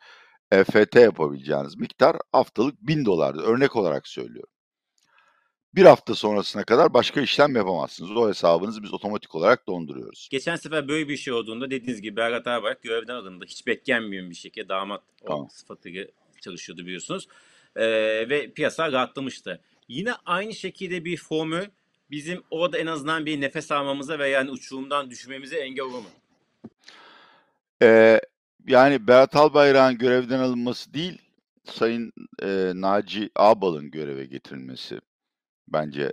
EFT 0.51 0.95
yapabileceğiniz 0.95 1.75
miktar 1.75 2.17
haftalık 2.31 2.81
1000 2.81 3.05
dolardı. 3.05 3.41
Örnek 3.41 3.75
olarak 3.75 4.07
söylüyorum. 4.07 4.49
Bir 5.75 5.85
hafta 5.85 6.15
sonrasına 6.15 6.63
kadar 6.63 6.93
başka 6.93 7.21
işlem 7.21 7.55
yapamazsınız. 7.55 8.11
O 8.11 8.29
hesabınızı 8.29 8.83
biz 8.83 8.93
otomatik 8.93 9.35
olarak 9.35 9.67
donduruyoruz. 9.67 10.27
Geçen 10.31 10.55
sefer 10.55 10.87
böyle 10.87 11.09
bir 11.09 11.17
şey 11.17 11.33
olduğunda 11.33 11.71
dediğiniz 11.71 12.01
gibi 12.01 12.15
Berat 12.15 12.47
Albayrak 12.47 12.83
görevden 12.83 13.15
alındı. 13.15 13.45
Hiç 13.47 13.67
beklenmeyen 13.67 14.29
bir 14.29 14.35
şekilde 14.35 14.69
damat 14.69 15.03
Tamam. 15.27 15.49
sıfatıyla 15.49 16.05
çalışıyordu 16.41 16.81
biliyorsunuz. 16.81 17.27
Ee, 17.75 17.85
ve 18.29 18.51
piyasa 18.51 18.91
rahatlamıştı. 18.91 19.61
Yine 19.87 20.13
aynı 20.25 20.53
şekilde 20.53 21.05
bir 21.05 21.17
formül 21.17 21.65
bizim 22.11 22.43
orada 22.51 22.77
en 22.77 22.85
azından 22.85 23.25
bir 23.25 23.41
nefes 23.41 23.71
almamıza 23.71 24.19
ve 24.19 24.29
yani 24.29 24.51
uçurumdan 24.51 25.09
düşmemize 25.09 25.57
engel 25.57 25.85
olur 25.85 25.99
mu? 25.99 26.09
Ee, 27.81 28.21
yani 28.67 29.07
Berat 29.07 29.35
Albayrak'ın 29.35 29.97
görevden 29.97 30.39
alınması 30.39 30.93
değil, 30.93 31.21
Sayın 31.65 32.13
e, 32.41 32.71
Naci 32.75 33.29
Ağbal'ın 33.35 33.91
göreve 33.91 34.25
getirilmesi 34.25 34.99
bence 35.67 36.11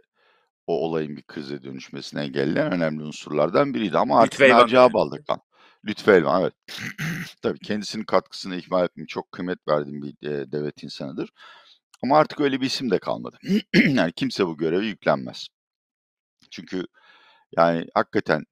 o 0.67 0.81
olayın 0.81 1.17
bir 1.17 1.23
krize 1.23 1.63
dönüşmesine 1.63 2.23
engelleyen 2.23 2.73
önemli 2.73 3.03
unsurlardan 3.03 3.75
biriydi. 3.75 3.99
Ama 3.99 4.21
artık 4.21 4.41
Naci 4.41 4.71
diyelim. 4.71 4.91
Ağbal 4.91 5.11
da 5.11 5.23
kal. 5.23 5.39
Lütfü 5.87 6.11
Elvan 6.11 6.43
evet. 6.43 6.55
Tabii 7.43 7.59
kendisinin 7.59 8.05
katkısını 8.05 8.57
ihmal 8.57 8.85
etmeyeyim. 8.85 9.07
Çok 9.07 9.33
kıymet 9.33 9.59
verdiğim 9.69 10.03
bir 10.03 10.29
e, 10.29 10.53
devlet 10.53 10.83
insanıdır. 10.83 11.31
Ama 12.05 12.19
artık 12.19 12.41
öyle 12.41 12.61
bir 12.61 12.67
isim 12.67 12.91
de 12.91 12.99
kalmadı. 12.99 13.39
yani 13.75 14.13
kimse 14.13 14.47
bu 14.47 14.57
göreve 14.57 14.87
yüklenmez. 14.87 15.49
Çünkü 16.51 16.87
yani 17.57 17.87
hakikaten 17.95 18.45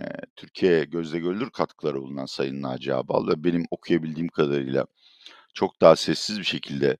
e, 0.00 0.04
Türkiye'ye 0.36 0.84
gözle 0.84 1.18
görülür 1.18 1.50
katkıları 1.50 2.02
bulunan 2.02 2.26
Sayın 2.26 2.62
Naci 2.62 2.94
Ağbal 2.94 3.28
ve 3.28 3.44
benim 3.44 3.64
okuyabildiğim 3.70 4.28
kadarıyla 4.28 4.86
çok 5.54 5.80
daha 5.80 5.96
sessiz 5.96 6.38
bir 6.38 6.44
şekilde 6.44 6.96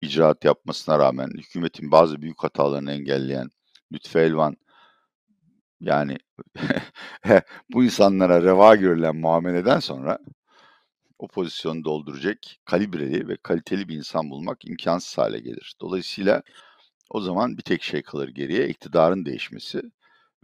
icraat 0.00 0.44
yapmasına 0.44 0.98
rağmen 0.98 1.28
hükümetin 1.38 1.90
bazı 1.92 2.22
büyük 2.22 2.44
hatalarını 2.44 2.92
engelleyen 2.92 3.50
Lütfü 3.92 4.18
Elvan 4.18 4.56
yani 5.80 6.18
bu 7.72 7.84
insanlara 7.84 8.42
reva 8.42 8.76
görülen 8.76 9.16
muameleden 9.16 9.80
sonra 9.80 10.18
o 11.18 11.28
pozisyonu 11.28 11.84
dolduracak 11.84 12.38
kalibreli 12.64 13.28
ve 13.28 13.36
kaliteli 13.36 13.88
bir 13.88 13.96
insan 13.96 14.30
bulmak 14.30 14.64
imkansız 14.64 15.18
hale 15.18 15.40
gelir. 15.40 15.74
Dolayısıyla 15.80 16.42
o 17.10 17.20
zaman 17.20 17.58
bir 17.58 17.62
tek 17.62 17.82
şey 17.82 18.02
kalır 18.02 18.28
geriye 18.28 18.68
iktidarın 18.68 19.24
değişmesi 19.24 19.82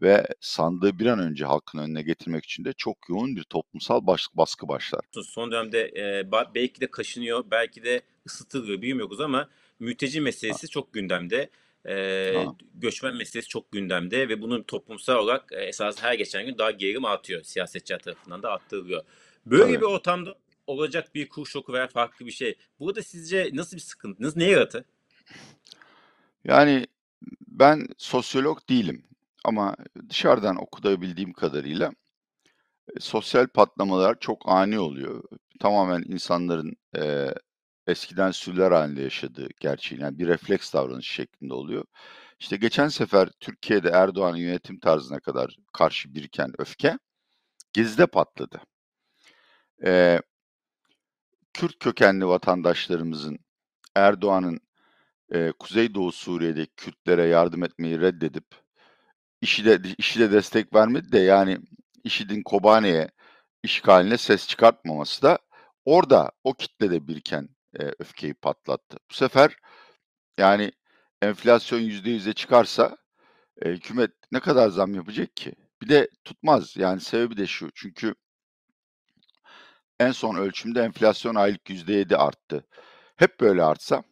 ve 0.02 0.26
sandığı 0.40 0.98
bir 0.98 1.06
an 1.06 1.18
önce 1.18 1.44
halkın 1.44 1.78
önüne 1.78 2.02
getirmek 2.02 2.44
için 2.44 2.64
de 2.64 2.72
çok 2.72 2.96
yoğun 3.08 3.36
bir 3.36 3.42
toplumsal 3.42 4.06
baskı, 4.06 4.36
baskı 4.36 4.68
başlar. 4.68 5.00
Son 5.24 5.50
dönemde 5.52 5.80
e, 5.80 6.30
belki 6.54 6.80
de 6.80 6.86
kaşınıyor, 6.86 7.44
belki 7.50 7.84
de 7.84 8.02
ısıtılıyor 8.26 8.82
bilmiyoruz 8.82 9.20
ama 9.20 9.48
mülteci 9.80 10.20
meselesi 10.20 10.68
çok 10.68 10.92
gündemde. 10.92 11.50
E, 11.88 12.34
göçmen 12.74 13.16
meselesi 13.16 13.48
çok 13.48 13.72
gündemde 13.72 14.28
ve 14.28 14.42
bunun 14.42 14.62
toplumsal 14.62 15.16
olarak 15.16 15.52
e, 15.52 15.56
esas 15.56 16.02
her 16.02 16.14
geçen 16.14 16.46
gün 16.46 16.58
daha 16.58 16.70
gerilim 16.70 17.04
artıyor. 17.04 17.42
Siyasetçiler 17.42 17.98
tarafından 17.98 18.42
da 18.42 18.50
arttırılıyor. 18.50 19.02
Böyle 19.46 19.62
Tabii. 19.62 19.80
bir 19.80 19.86
ortamda 19.86 20.34
olacak 20.66 21.14
bir 21.14 21.28
kur 21.28 21.46
şoku 21.46 21.72
veya 21.72 21.88
farklı 21.88 22.26
bir 22.26 22.30
şey. 22.30 22.58
Burada 22.80 23.02
sizce 23.02 23.50
nasıl 23.52 23.76
bir 23.76 23.82
sıkıntı, 23.82 24.22
nasıl, 24.22 24.40
ne 24.40 24.44
yaratır? 24.44 24.84
Yani 26.44 26.86
ben 27.48 27.88
sosyolog 27.98 28.68
değilim 28.68 29.04
ama 29.44 29.76
dışarıdan 30.08 30.62
okuyabildiğim 30.62 31.32
kadarıyla 31.32 31.92
sosyal 33.00 33.46
patlamalar 33.46 34.20
çok 34.20 34.42
ani 34.44 34.78
oluyor. 34.78 35.22
Tamamen 35.60 36.04
insanların 36.08 36.76
e, 36.96 37.28
eskiden 37.86 38.30
sürüler 38.30 38.72
halinde 38.72 39.02
yaşadığı 39.02 39.48
gerçeği, 39.60 40.00
yani 40.00 40.18
bir 40.18 40.28
refleks 40.28 40.74
davranış 40.74 41.10
şeklinde 41.10 41.54
oluyor. 41.54 41.84
İşte 42.40 42.56
geçen 42.56 42.88
sefer 42.88 43.28
Türkiye'de 43.40 43.88
Erdoğan'ın 43.88 44.36
yönetim 44.36 44.80
tarzına 44.80 45.20
kadar 45.20 45.56
karşı 45.72 46.14
biriken 46.14 46.52
öfke 46.58 46.98
Gezi'de 47.72 48.06
patladı. 48.06 48.60
E, 49.84 50.20
Kürt 51.54 51.78
kökenli 51.78 52.26
vatandaşlarımızın 52.26 53.38
Erdoğan'ın 53.96 54.60
e, 55.34 55.52
Kuzeydoğu 55.58 56.12
Suriye'deki 56.12 56.72
Kürtlere 56.76 57.24
yardım 57.26 57.64
etmeyi 57.64 58.00
reddedip 58.00 58.46
IŞİD'e, 59.40 59.80
IŞİD'e 59.98 60.32
destek 60.32 60.74
vermedi 60.74 61.12
de 61.12 61.18
yani 61.18 61.58
IŞİD'in 62.04 62.42
Kobane'ye 62.42 63.10
işgaline 63.62 64.18
ses 64.18 64.48
çıkartmaması 64.48 65.22
da 65.22 65.38
orada 65.84 66.32
o 66.44 66.54
kitlede 66.54 67.08
biriken 67.08 67.48
e, 67.80 67.84
öfkeyi 67.98 68.34
patlattı. 68.34 68.96
Bu 69.10 69.14
sefer 69.14 69.56
yani 70.38 70.72
enflasyon 71.22 71.80
%100'e 71.80 72.32
çıkarsa 72.32 72.96
e, 73.62 73.70
hükümet 73.70 74.10
ne 74.32 74.40
kadar 74.40 74.68
zam 74.68 74.94
yapacak 74.94 75.36
ki? 75.36 75.52
Bir 75.82 75.88
de 75.88 76.08
tutmaz. 76.24 76.76
Yani 76.76 77.00
sebebi 77.00 77.36
de 77.36 77.46
şu. 77.46 77.70
Çünkü 77.74 78.14
en 80.00 80.12
son 80.12 80.36
ölçümde 80.36 80.82
enflasyon 80.82 81.34
aylık 81.34 81.70
%7 81.70 82.16
arttı. 82.16 82.66
Hep 83.16 83.40
böyle 83.40 83.62
artsa 83.62 84.02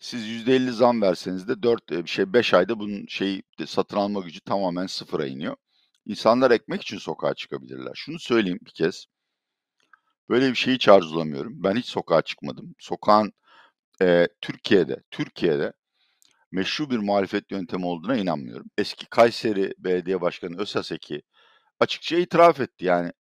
siz 0.00 0.28
%50 0.28 0.70
zam 0.70 1.02
verseniz 1.02 1.48
de 1.48 1.62
4 1.62 1.92
e, 1.92 2.06
şey 2.06 2.32
5 2.32 2.54
ayda 2.54 2.78
bunun 2.78 3.06
şey 3.06 3.42
satın 3.66 3.96
alma 3.96 4.20
gücü 4.20 4.40
tamamen 4.40 4.86
sıfıra 4.86 5.26
iniyor. 5.26 5.56
İnsanlar 6.06 6.50
ekmek 6.50 6.82
için 6.82 6.98
sokağa 6.98 7.34
çıkabilirler. 7.34 7.92
Şunu 7.94 8.18
söyleyeyim 8.18 8.60
bir 8.66 8.70
kez. 8.70 9.06
Böyle 10.28 10.50
bir 10.50 10.54
şeyi 10.54 10.74
hiç 10.74 10.88
arzulamıyorum. 10.88 11.52
Ben 11.62 11.76
hiç 11.76 11.86
sokağa 11.86 12.22
çıkmadım. 12.22 12.74
Sokağın 12.78 13.32
e, 14.02 14.28
Türkiye'de, 14.40 15.02
Türkiye'de 15.10 15.72
meşru 16.52 16.90
bir 16.90 16.98
muhalefet 16.98 17.50
yöntemi 17.50 17.86
olduğuna 17.86 18.16
inanmıyorum. 18.16 18.66
Eski 18.78 19.06
Kayseri 19.06 19.74
Belediye 19.78 20.20
Başkanı 20.20 20.60
Ösaseki 20.60 21.22
açıkça 21.80 22.16
itiraf 22.16 22.60
etti. 22.60 22.84
Yani 22.84 23.12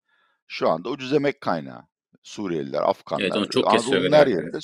şu 0.47 0.69
anda 0.69 0.89
ucuz 0.89 1.13
emek 1.13 1.41
kaynağı. 1.41 1.83
Suriyeliler, 2.23 2.83
Afganlar, 2.83 3.25
Evet 3.25 3.37
onu 3.37 3.49
çok 3.49 3.75
Anadolu'nun 3.75 4.13
her 4.13 4.27
yerinde. 4.27 4.59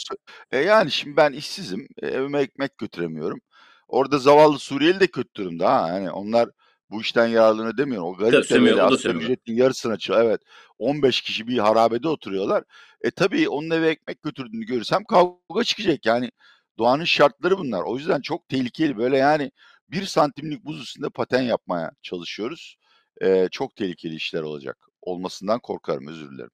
E 0.51 0.59
yani 0.59 0.91
şimdi 0.91 1.17
ben 1.17 1.33
işsizim, 1.33 1.89
evime 2.03 2.41
ekmek 2.41 2.79
götüremiyorum. 2.79 3.41
Orada 3.89 4.19
zavallı 4.19 4.59
Suriyeli 4.59 5.01
de 5.01 5.07
kötü 5.07 5.35
durumda 5.35 5.83
ha. 5.83 5.89
Yani 5.89 6.11
onlar 6.11 6.49
bu 6.93 7.01
işten 7.01 7.27
yararlanıyor 7.27 7.77
demiyorum. 7.77 8.09
O 8.09 8.17
garip 8.17 8.53
o 8.53 8.77
da 8.77 8.85
asgari 8.85 9.17
ücretin 9.17 9.55
yarısına 9.55 9.97
çıkıyor. 9.97 10.25
Evet 10.25 10.41
15 10.79 11.21
kişi 11.21 11.49
bir 11.49 11.59
harabede 11.59 12.09
oturuyorlar. 12.09 12.65
E 13.03 13.11
tabii 13.11 13.49
onun 13.49 13.71
eve 13.71 13.89
ekmek 13.89 14.23
götürdüğünü 14.23 14.65
görürsem 14.65 15.05
kavga 15.05 15.65
çıkacak. 15.65 16.07
Yani 16.07 16.31
doğanın 16.79 17.05
şartları 17.05 17.59
bunlar. 17.59 17.83
O 17.83 17.97
yüzden 17.97 18.21
çok 18.21 18.49
tehlikeli 18.49 18.97
böyle 18.97 19.17
yani 19.17 19.51
bir 19.89 20.05
santimlik 20.05 20.65
buz 20.65 20.83
üstünde 20.83 21.11
paten 21.11 21.43
yapmaya 21.43 21.93
çalışıyoruz. 22.03 22.77
E, 23.21 23.49
çok 23.51 23.77
tehlikeli 23.77 24.15
işler 24.15 24.43
olacak. 24.43 24.79
Olmasından 25.03 25.61
korkarım 25.61 26.07
özür 26.07 26.31
dilerim. 26.31 26.51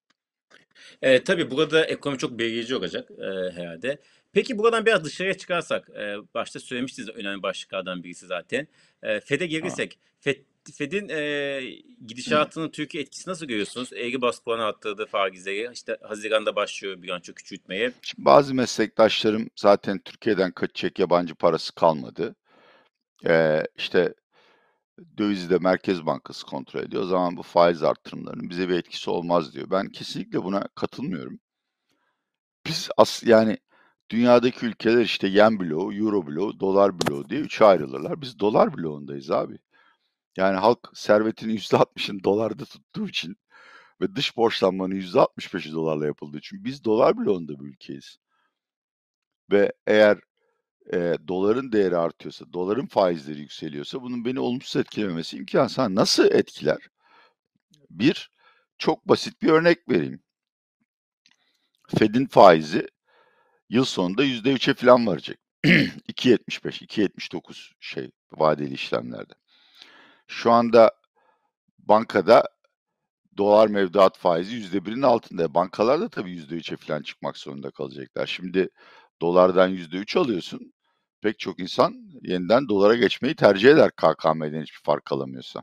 E, 1.02 1.24
tabii 1.24 1.50
burada 1.50 1.84
ekonomi 1.84 2.18
çok 2.18 2.38
belirleyici 2.38 2.76
olacak 2.76 3.10
e, 3.10 3.50
herhalde. 3.50 3.98
Peki 4.32 4.58
buradan 4.58 4.86
biraz 4.86 5.04
dışarıya 5.04 5.34
çıkarsak, 5.34 5.90
e, 5.90 6.16
başta 6.34 6.60
söylemiştiniz 6.60 7.08
önemli 7.08 7.42
başlıklardan 7.42 8.04
birisi 8.04 8.26
zaten. 8.26 8.68
E, 9.02 9.20
FED'e 9.20 9.46
gelirsek, 9.46 9.98
FED, 10.20 10.36
FED'in 10.74 11.08
e, 11.08 11.60
gidişatının 12.06 12.70
Türkiye 12.70 13.02
etkisi 13.02 13.30
nasıl 13.30 13.46
görüyorsunuz? 13.46 13.92
Eğri 13.92 14.20
bas 14.20 14.40
puanı 14.40 14.64
arttırdı 14.64 15.06
faizleri. 15.06 15.70
İşte 15.72 15.96
Haziran'da 16.02 16.56
başlıyor 16.56 17.02
bir 17.02 17.08
an 17.08 17.20
çok 17.20 17.36
küçültmeye. 17.36 17.92
Şimdi 18.02 18.24
bazı 18.24 18.54
meslektaşlarım 18.54 19.50
zaten 19.56 19.98
Türkiye'den 19.98 20.52
kaçacak 20.52 20.98
yabancı 20.98 21.34
parası 21.34 21.74
kalmadı. 21.74 22.34
Ee, 23.26 23.62
işte 23.76 24.14
dövizi 25.18 25.50
de 25.50 25.58
Merkez 25.58 26.06
Bankası 26.06 26.46
kontrol 26.46 26.80
ediyor. 26.80 27.02
O 27.02 27.06
zaman 27.06 27.36
bu 27.36 27.42
faiz 27.42 27.82
artırımlarının 27.82 28.50
bize 28.50 28.68
bir 28.68 28.74
etkisi 28.74 29.10
olmaz 29.10 29.54
diyor. 29.54 29.70
Ben 29.70 29.88
kesinlikle 29.88 30.44
buna 30.44 30.68
katılmıyorum. 30.74 31.40
Biz 32.66 32.88
as 32.96 33.22
yani 33.22 33.58
dünyadaki 34.10 34.66
ülkeler 34.66 35.00
işte 35.00 35.28
yen 35.28 35.60
bloğu, 35.60 35.94
euro 35.94 36.26
bloğu, 36.26 36.60
dolar 36.60 37.00
bloğu 37.00 37.28
diye 37.28 37.40
üçe 37.40 37.64
ayrılırlar. 37.64 38.20
Biz 38.20 38.38
dolar 38.38 38.76
bloğundayız 38.76 39.30
abi. 39.30 39.58
Yani 40.36 40.56
halk 40.56 40.90
servetinin 40.94 41.56
%60'ını 41.56 42.24
dolarda 42.24 42.64
tuttuğu 42.64 43.08
için 43.08 43.36
ve 44.00 44.16
dış 44.16 44.36
borçlanmanın 44.36 44.94
%65'i 44.94 45.72
dolarla 45.72 46.06
yapıldığı 46.06 46.38
için 46.38 46.64
biz 46.64 46.84
dolar 46.84 47.16
bloğunda 47.18 47.60
bir 47.60 47.64
ülkeyiz. 47.64 48.18
Ve 49.50 49.72
eğer 49.86 50.18
e, 50.92 51.14
doların 51.28 51.72
değeri 51.72 51.96
artıyorsa, 51.96 52.52
doların 52.52 52.86
faizleri 52.86 53.40
yükseliyorsa 53.40 54.02
bunun 54.02 54.24
beni 54.24 54.40
olumsuz 54.40 54.76
etkilememesi 54.76 55.36
imkansız. 55.36 55.88
Nasıl 55.88 56.24
etkiler? 56.24 56.88
Bir, 57.90 58.30
çok 58.78 59.08
basit 59.08 59.42
bir 59.42 59.48
örnek 59.48 59.88
vereyim. 59.88 60.22
Fed'in 61.98 62.26
faizi 62.26 62.88
yıl 63.68 63.84
sonunda 63.84 64.24
%3'e 64.24 64.74
falan 64.74 65.06
varacak. 65.06 65.38
2.75, 65.64 66.86
2.79 66.86 67.72
şey 67.80 68.10
vadeli 68.32 68.74
işlemlerde. 68.74 69.32
Şu 70.26 70.52
anda 70.52 70.92
bankada 71.78 72.44
dolar 73.36 73.68
mevduat 73.68 74.18
faizi 74.18 74.56
%1'in 74.56 75.02
altında. 75.02 75.54
Bankalar 75.54 76.00
da 76.00 76.08
tabii 76.08 76.36
%3'e 76.36 76.76
falan 76.76 77.02
çıkmak 77.02 77.36
zorunda 77.38 77.70
kalacaklar. 77.70 78.26
Şimdi 78.26 78.68
dolardan 79.20 79.70
%3 79.70 80.18
alıyorsun. 80.18 80.72
Pek 81.22 81.38
çok 81.38 81.60
insan 81.60 81.94
yeniden 82.22 82.68
dolara 82.68 82.94
geçmeyi 82.94 83.34
tercih 83.34 83.70
eder 83.70 83.90
KKM'den 83.90 84.62
hiçbir 84.62 84.80
fark 84.84 85.12
alamıyorsa. 85.12 85.62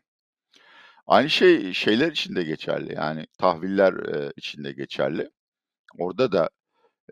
Aynı 1.07 1.29
şey 1.29 1.73
şeyler 1.73 2.11
için 2.11 2.35
de 2.35 2.43
geçerli. 2.43 2.93
Yani 2.95 3.27
tahviller 3.37 3.93
e, 3.93 4.33
için 4.37 4.63
de 4.63 4.71
geçerli. 4.71 5.29
Orada 5.99 6.31
da 6.31 6.49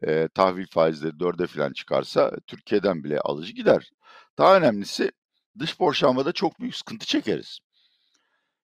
e, 0.02 0.28
tahvil 0.28 0.68
faizleri 0.68 1.20
dörde 1.20 1.48
falan 1.48 1.74
çıkarsa 1.74 2.32
Türkiye'den 2.48 3.04
bile 3.04 3.20
alıcı 3.20 3.54
gider. 3.54 3.92
Daha 4.38 4.58
önemlisi 4.58 5.12
dış 5.60 5.80
borçlanmada 5.80 6.32
çok 6.32 6.60
büyük 6.60 6.76
sıkıntı 6.76 7.06
çekeriz. 7.06 7.60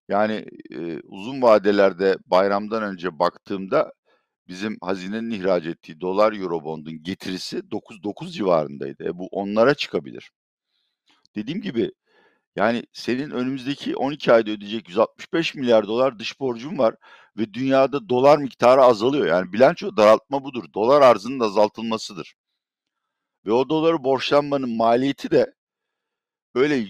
Yani 0.07 0.45
e, 0.71 0.99
uzun 1.03 1.41
vadelerde 1.41 2.17
bayramdan 2.25 2.83
önce 2.83 3.19
baktığımda 3.19 3.93
bizim 4.47 4.77
hazinenin 4.81 5.31
ihraç 5.31 5.65
ettiği 5.65 6.01
dolar 6.01 6.33
eurobondun 6.33 7.03
getirisi 7.03 7.71
9 7.71 8.03
9 8.03 8.35
civarındaydı. 8.35 9.03
E, 9.03 9.17
bu 9.17 9.27
onlara 9.31 9.73
çıkabilir. 9.73 10.31
Dediğim 11.35 11.61
gibi 11.61 11.91
yani 12.55 12.83
senin 12.93 13.31
önümüzdeki 13.31 13.95
12 13.95 14.33
ayda 14.33 14.51
ödeyecek 14.51 14.89
165 14.89 15.55
milyar 15.55 15.87
dolar 15.87 16.19
dış 16.19 16.39
borcun 16.39 16.77
var 16.77 16.95
ve 17.37 17.53
dünyada 17.53 18.09
dolar 18.09 18.37
miktarı 18.37 18.81
azalıyor. 18.81 19.27
Yani 19.27 19.53
bilanço 19.53 19.97
daraltma 19.97 20.43
budur. 20.43 20.63
Dolar 20.73 21.01
arzının 21.01 21.39
azaltılmasıdır. 21.39 22.35
Ve 23.45 23.51
o 23.51 23.69
doları 23.69 24.03
borçlanmanın 24.03 24.77
maliyeti 24.77 25.31
de 25.31 25.53
öyle 26.55 26.87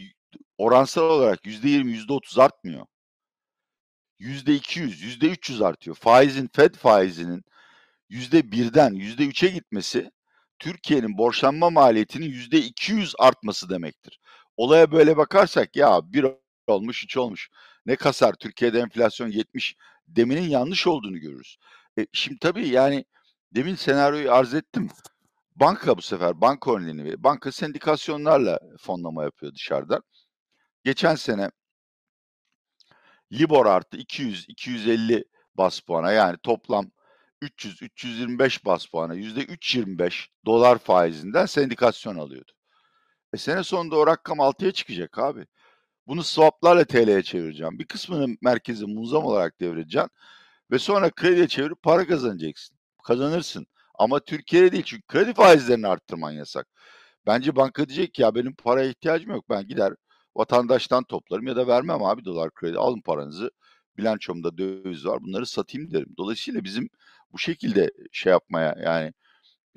oransal 0.58 1.04
olarak 1.04 1.46
%20, 1.46 1.92
%30 1.92 2.42
artmıyor. 2.42 2.86
%200, 4.20 5.02
%300 5.02 5.62
artıyor. 5.66 5.96
Faizin, 5.96 6.50
Fed 6.54 6.76
faizinin 6.76 7.44
%1'den 8.10 8.94
%3'e 8.96 9.50
gitmesi 9.50 10.12
Türkiye'nin 10.60 11.18
borçlanma 11.18 11.70
maliyetinin 11.70 12.30
%200 12.32 13.14
artması 13.20 13.70
demektir. 13.70 14.20
Olaya 14.60 14.92
böyle 14.92 15.18
bakarsak 15.18 15.76
ya 15.76 16.02
bir 16.14 16.26
olmuş, 16.68 17.04
üç 17.04 17.18
olmuş. 17.18 17.50
Ne 17.86 17.96
kasar 17.96 18.34
Türkiye'de 18.34 18.80
enflasyon 18.80 19.28
70 19.28 19.76
deminin 20.08 20.50
yanlış 20.50 20.88
olduğunu 20.88 21.20
görürüz. 21.20 21.58
E, 22.00 22.08
şimdi 22.14 22.40
tabii 22.40 22.68
yani 22.68 23.06
demin 23.56 23.76
senaryoyu 23.76 24.34
arz 24.34 24.54
ettim. 24.54 24.90
Banka 25.56 25.98
bu 25.98 26.02
sefer 26.02 26.42
banka 26.42 26.76
örneğini. 26.76 27.24
Banka 27.24 27.52
sendikasyonlarla 27.52 28.60
fonlama 28.80 29.24
yapıyor 29.24 29.54
dışarıdan. 29.54 30.04
Geçen 30.84 31.16
sene 31.16 31.52
Libor 33.32 33.66
arttı 33.66 33.98
200-250 33.98 35.24
bas 35.56 35.80
puana 35.80 36.12
yani 36.12 36.38
toplam 36.44 36.92
300-325 37.42 38.66
bas 38.66 38.86
puana 38.86 39.16
%3.25 39.16 40.28
dolar 40.46 40.78
faizinden 40.78 41.46
sendikasyon 41.46 42.16
alıyordu. 42.16 42.52
E 43.34 43.38
sene 43.38 43.64
sonunda 43.64 43.96
o 43.98 44.08
rakam 44.08 44.38
6'ya 44.40 44.72
çıkacak 44.72 45.20
abi. 45.20 45.46
Bunu 46.08 46.24
swaplarla 46.24 46.86
TL'ye 46.86 47.24
çevireceğim. 47.24 47.80
Bir 47.80 47.86
kısmını 47.86 48.38
merkeze 48.42 48.86
muzam 48.86 49.26
olarak 49.26 49.60
devredeceksin 49.62 50.12
ve 50.72 50.80
sonra 50.80 51.10
krediye 51.12 51.48
çevirip 51.48 51.84
para 51.84 52.08
kazanacaksın. 52.08 52.78
Kazanırsın. 53.04 53.68
Ama 54.00 54.20
Türkiye'de 54.20 54.72
değil 54.72 54.84
çünkü 54.88 55.04
kredi 55.08 55.34
faizlerini 55.34 55.88
arttırman 55.88 56.32
yasak. 56.32 56.68
Bence 57.28 57.56
banka 57.56 57.90
diyecek 57.90 58.14
ki 58.14 58.22
ya 58.22 58.36
benim 58.36 58.56
paraya 58.56 58.90
ihtiyacım 58.90 59.32
yok. 59.32 59.50
Ben 59.50 59.68
gider 59.68 59.94
vatandaştan 60.36 61.04
toplarım 61.04 61.48
ya 61.48 61.56
da 61.56 61.68
vermem 61.68 62.04
abi 62.04 62.26
dolar 62.26 62.52
kredi. 62.52 62.78
Alın 62.78 63.02
paranızı. 63.02 63.52
Bilançomda 63.98 64.58
döviz 64.58 65.06
var. 65.06 65.22
Bunları 65.24 65.46
satayım 65.46 65.92
derim. 65.92 66.16
Dolayısıyla 66.18 66.64
bizim 66.64 66.90
bu 67.34 67.40
şekilde 67.40 67.92
şey 68.12 68.32
yapmaya 68.32 68.76
yani 68.84 69.14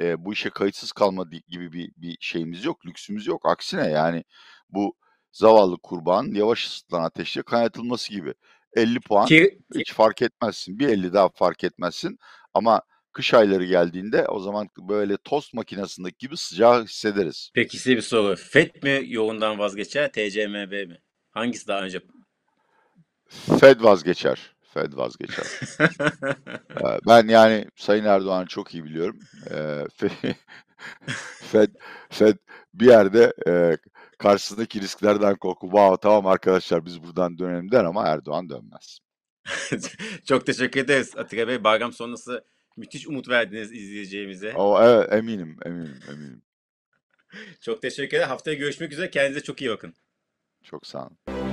e, 0.00 0.24
bu 0.24 0.32
işe 0.32 0.50
kayıtsız 0.50 0.92
kalma 0.92 1.24
gibi 1.48 1.72
bir, 1.72 1.90
bir 1.96 2.16
şeyimiz 2.20 2.64
yok. 2.64 2.86
Lüksümüz 2.86 3.26
yok. 3.26 3.48
Aksine 3.48 3.88
yani 3.88 4.24
bu 4.70 4.96
zavallı 5.32 5.78
kurbanın 5.82 6.34
yavaş 6.34 6.66
ısıtılan 6.66 7.02
ateşte 7.02 7.42
kaynatılması 7.42 8.12
gibi. 8.12 8.34
50 8.76 9.00
puan 9.00 9.26
Ki, 9.26 9.58
hiç 9.74 9.92
fark 9.92 10.22
etmezsin. 10.22 10.78
Bir 10.78 10.88
50 10.88 11.12
daha 11.12 11.28
fark 11.28 11.64
etmezsin. 11.64 12.18
Ama 12.54 12.82
kış 13.12 13.34
ayları 13.34 13.64
geldiğinde 13.64 14.26
o 14.28 14.40
zaman 14.40 14.68
böyle 14.78 15.16
tost 15.16 15.54
makinesindeki 15.54 16.16
gibi 16.18 16.36
sıcağı 16.36 16.84
hissederiz. 16.84 17.50
peki 17.54 17.78
size 17.78 17.96
bir 17.96 18.02
soru. 18.02 18.36
FED 18.36 18.82
mi 18.82 19.02
yolundan 19.06 19.58
vazgeçer, 19.58 20.12
TCMB 20.12 20.88
mi? 20.88 20.98
Hangisi 21.30 21.68
daha 21.68 21.82
önce? 21.82 22.00
Fed 23.60 23.82
vazgeçer. 23.82 24.52
Fed 24.74 24.92
vazgeçer. 24.96 25.44
Ee, 26.80 26.98
Ben 27.08 27.28
yani 27.28 27.66
Sayın 27.76 28.04
Erdoğan'ı 28.04 28.46
çok 28.46 28.74
iyi 28.74 28.84
biliyorum. 28.84 29.18
Ee, 29.50 29.54
Fe- 30.00 30.34
Fed, 31.52 31.68
Fed 32.10 32.36
bir 32.74 32.86
yerde 32.86 33.32
e, 33.46 33.76
karşısındaki 34.18 34.80
risklerden 34.80 35.36
korku. 35.36 35.66
Wow, 35.66 35.96
tamam 36.02 36.26
arkadaşlar 36.26 36.84
biz 36.86 37.02
buradan 37.02 37.38
dönelim 37.38 37.72
der 37.72 37.84
ama 37.84 38.06
Erdoğan 38.08 38.48
dönmez. 38.50 38.98
Çok 40.28 40.46
teşekkür 40.46 40.80
ederiz 40.80 41.16
Atilla 41.16 41.48
Bey. 41.48 41.64
Bayram 41.64 41.92
sonrası 41.92 42.44
Müthiş 42.76 43.06
umut 43.06 43.28
verdiniz 43.28 43.72
izleyeceğimize. 43.72 44.52
O 44.56 44.82
evet 44.82 45.12
eminim, 45.12 45.56
eminim, 45.64 46.00
eminim. 46.08 46.42
Çok 47.60 47.82
teşekkür 47.82 48.16
ederim. 48.16 48.28
Haftaya 48.28 48.56
görüşmek 48.56 48.92
üzere. 48.92 49.10
Kendinize 49.10 49.42
çok 49.42 49.60
iyi 49.60 49.70
bakın. 49.70 49.94
Çok 50.62 50.86
sağ 50.86 51.06
olun. 51.06 51.51